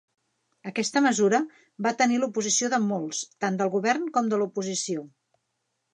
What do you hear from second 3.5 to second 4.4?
del Govern com